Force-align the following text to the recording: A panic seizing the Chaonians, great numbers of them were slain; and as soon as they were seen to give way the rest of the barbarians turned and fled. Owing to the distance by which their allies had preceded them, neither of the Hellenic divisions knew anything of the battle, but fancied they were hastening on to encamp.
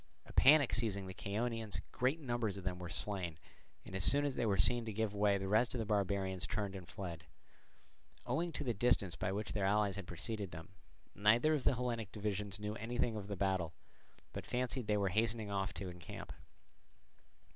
A 0.25 0.33
panic 0.33 0.73
seizing 0.73 1.05
the 1.05 1.13
Chaonians, 1.13 1.79
great 1.91 2.19
numbers 2.19 2.57
of 2.57 2.63
them 2.63 2.79
were 2.79 2.89
slain; 2.89 3.37
and 3.85 3.95
as 3.95 4.03
soon 4.03 4.25
as 4.25 4.33
they 4.33 4.47
were 4.47 4.57
seen 4.57 4.83
to 4.85 4.91
give 4.91 5.13
way 5.13 5.37
the 5.37 5.47
rest 5.47 5.75
of 5.75 5.77
the 5.77 5.85
barbarians 5.85 6.47
turned 6.47 6.73
and 6.75 6.87
fled. 6.87 7.25
Owing 8.25 8.51
to 8.53 8.63
the 8.63 8.73
distance 8.73 9.15
by 9.15 9.31
which 9.31 9.53
their 9.53 9.63
allies 9.67 9.97
had 9.97 10.07
preceded 10.07 10.49
them, 10.49 10.69
neither 11.13 11.53
of 11.53 11.65
the 11.65 11.75
Hellenic 11.75 12.11
divisions 12.11 12.59
knew 12.59 12.73
anything 12.77 13.15
of 13.15 13.27
the 13.27 13.37
battle, 13.37 13.75
but 14.33 14.47
fancied 14.47 14.87
they 14.87 14.97
were 14.97 15.09
hastening 15.09 15.51
on 15.51 15.67
to 15.67 15.87
encamp. 15.89 16.33